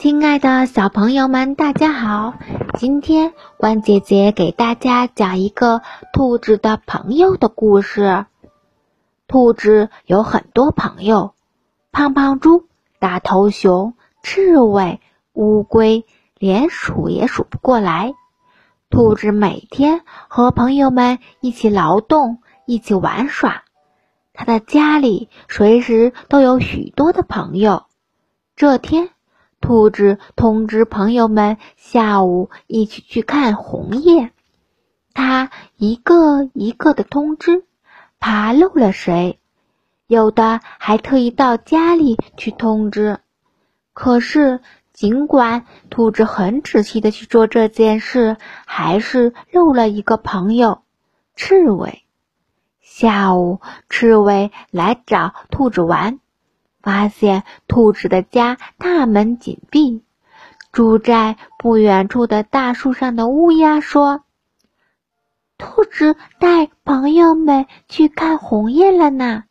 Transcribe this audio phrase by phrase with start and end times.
[0.00, 2.32] 亲爱的小朋友们，大家好！
[2.78, 5.82] 今天关姐姐给大家讲一个
[6.14, 8.24] 兔子的朋友的故事。
[9.26, 11.34] 兔子有很多朋友，
[11.92, 12.64] 胖胖猪、
[12.98, 13.92] 大头熊、
[14.22, 15.02] 刺猬、
[15.34, 16.06] 乌龟，
[16.38, 18.14] 连数也数不过来。
[18.88, 23.64] 兔子每天和朋友们一起劳动，一起玩耍。
[24.32, 27.84] 他的家里随时都有许多的朋友。
[28.56, 29.10] 这天。
[29.60, 34.30] 兔子通知朋友们下午一起去看红叶，
[35.12, 37.64] 他一个一个的通知，
[38.18, 39.38] 怕漏了谁，
[40.06, 43.20] 有的还特意到家里去通知。
[43.92, 44.60] 可是，
[44.92, 50.82] 尽管兔子很仔细的去做这件事，还是漏了一个朋友——
[51.36, 52.02] 刺猬。
[52.80, 56.18] 下午，刺猬来找兔子玩。
[56.82, 60.02] 发现兔子的家大门紧闭，
[60.72, 64.24] 住在不远处的大树上的乌鸦说
[65.58, 69.44] ：“兔子带朋友们去看红叶了呢。”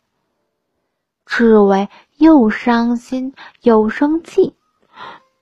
[1.28, 4.56] 刺猬又伤心又生气，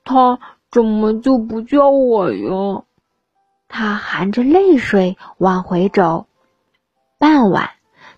[0.03, 2.83] 它怎么就不叫我呀？
[3.69, 6.27] 他含着泪水往回走。
[7.17, 7.69] 傍晚，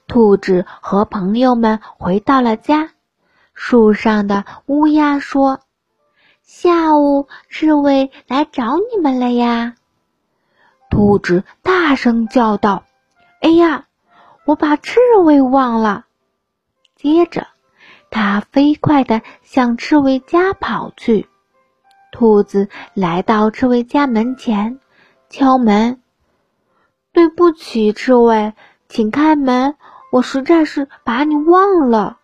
[0.08, 2.92] 兔子和朋友们回到了家。
[3.62, 5.60] 树上的乌鸦说
[6.42, 9.76] ：“下午刺猬来找你们了呀！”
[10.90, 12.86] 兔子大声叫道
[13.44, 13.88] ：“哎呀，
[14.46, 16.06] 我把刺猬忘了！”
[16.96, 17.48] 接着，
[18.10, 21.28] 它飞快地向刺猬家跑去。
[22.14, 24.80] 兔子来到刺猬家门前，
[25.30, 26.02] 敲门
[27.12, 28.54] ：“对不起，刺猬，
[28.88, 29.76] 请开门，
[30.14, 32.16] 我实在是把你忘了。”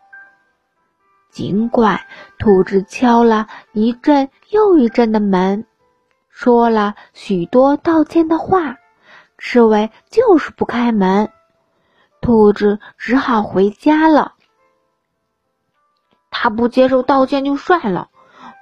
[1.36, 2.00] 尽管
[2.38, 5.66] 兔子敲了一阵又一阵的门，
[6.30, 8.78] 说了许多道歉的话，
[9.38, 11.30] 刺猬就是不开门，
[12.22, 14.36] 兔子只好回家了。
[16.32, 18.08] 他不接受道歉就算了，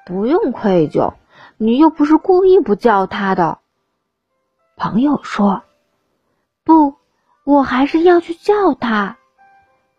[0.03, 1.13] 不用愧疚，
[1.57, 3.59] 你又不是故意不叫他的。
[4.77, 5.61] 朋友说
[6.65, 6.95] ：“不，
[7.43, 9.17] 我还是要去叫他。”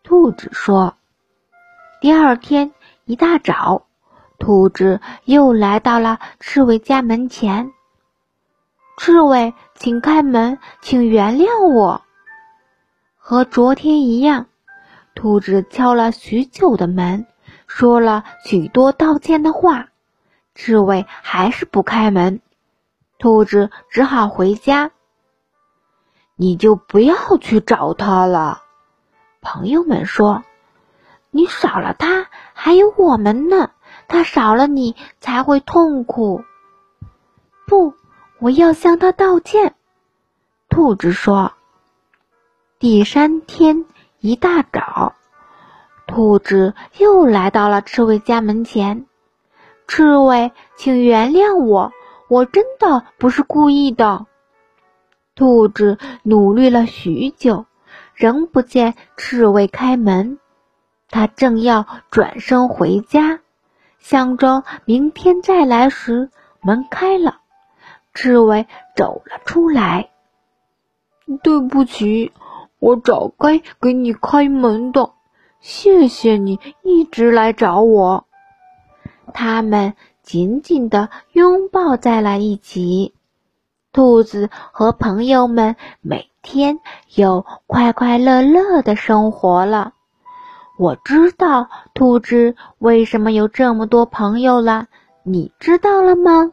[0.03, 0.97] 兔子说。
[2.04, 2.75] 第二天
[3.06, 3.87] 一大早，
[4.38, 7.72] 兔子又来到了刺猬家门前。
[8.98, 12.03] 刺猬，请开门，请原谅我。
[13.16, 14.48] 和昨天一样，
[15.15, 17.26] 兔子敲了许久的门，
[17.66, 19.88] 说了许多道歉的话，
[20.54, 22.42] 刺猬还是不开门。
[23.19, 24.91] 兔子只好回家。
[26.36, 28.60] 你就不要去找他了，
[29.41, 30.44] 朋友们说。
[31.37, 33.72] 你少了他，还有我们呢。
[34.06, 36.45] 他少了你才会痛苦。
[37.67, 37.95] 不，
[38.39, 39.75] 我要向他道歉。
[40.69, 41.53] 兔子说。
[42.78, 43.84] 第三天
[44.21, 45.17] 一大早，
[46.06, 49.06] 兔子又来到了刺猬家门前。
[49.89, 51.93] 刺猬，请原谅我，
[52.28, 54.27] 我真的不是故意的。
[55.34, 57.66] 兔子努力了许久，
[58.15, 60.39] 仍不见刺猬开门。
[61.14, 63.38] 他正要转身回家，
[64.00, 66.28] 想着明天再来时，
[66.60, 67.36] 门开了，
[68.12, 68.66] 刺猬
[68.97, 70.10] 走了出来。
[71.41, 72.32] 对不起，
[72.80, 75.12] 我早该给你开门的。
[75.60, 78.26] 谢谢你一直来找我。
[79.32, 83.14] 他们紧紧地拥抱在了一起。
[83.92, 86.80] 兔子和朋友们每天
[87.14, 89.94] 又快快乐乐的生活了。
[90.76, 94.86] 我知道兔子为什么有这么多朋友了，
[95.22, 96.52] 你知道了吗？